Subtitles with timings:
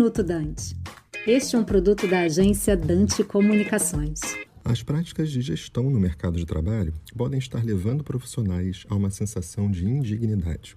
[0.00, 0.74] Minuto Dante.
[1.26, 4.18] Este é um produto da agência Dante Comunicações.
[4.64, 9.70] As práticas de gestão no mercado de trabalho podem estar levando profissionais a uma sensação
[9.70, 10.74] de indignidade.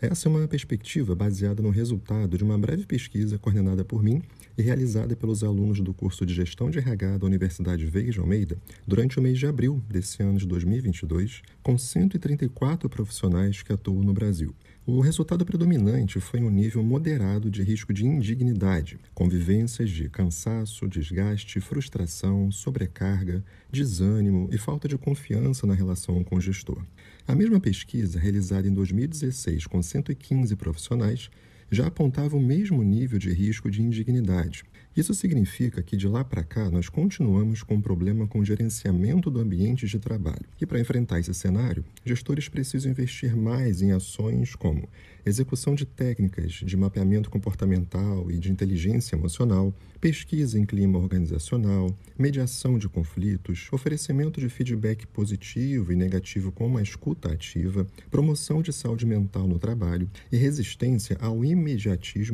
[0.00, 4.22] Essa é uma perspectiva baseada no resultado de uma breve pesquisa coordenada por mim
[4.56, 8.56] e realizada pelos alunos do curso de Gestão de RH da Universidade Veiga de Almeida
[8.86, 14.12] durante o mês de abril desse ano de 2022, com 134 profissionais que atuam no
[14.12, 14.54] Brasil.
[14.84, 21.60] O resultado predominante foi um nível moderado de risco de indignidade, convivências de cansaço, desgaste,
[21.60, 26.84] frustração, sobrecarga, desânimo e falta de confiança na relação com o gestor.
[27.28, 31.30] A mesma pesquisa, realizada em 2016 com 115 profissionais,
[31.72, 34.62] já apontava o mesmo nível de risco de indignidade.
[34.94, 39.30] Isso significa que de lá para cá nós continuamos com um problema com o gerenciamento
[39.30, 40.44] do ambiente de trabalho.
[40.60, 44.86] E para enfrentar esse cenário, gestores precisam investir mais em ações como
[45.24, 52.76] execução de técnicas de mapeamento comportamental e de inteligência emocional, pesquisa em clima organizacional, mediação
[52.76, 59.06] de conflitos, oferecimento de feedback positivo e negativo com uma escuta ativa, promoção de saúde
[59.06, 61.61] mental no trabalho e resistência ao imediatismo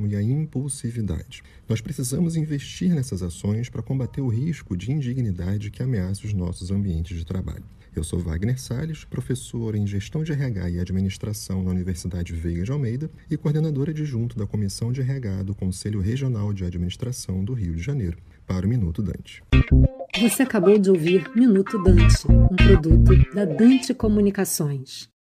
[0.06, 1.42] e à impulsividade.
[1.68, 6.70] Nós precisamos investir nessas ações para combater o risco de indignidade que ameaça os nossos
[6.70, 7.64] ambientes de trabalho.
[7.94, 12.70] Eu sou Wagner Salles, professor em Gestão de RH e Administração na Universidade Veiga de
[12.70, 17.74] Almeida e coordenadora adjunto da Comissão de RH do Conselho Regional de Administração do Rio
[17.74, 19.42] de Janeiro, para o Minuto Dante.
[20.20, 25.08] Você acabou de ouvir Minuto Dante, um produto da Dante Comunicações.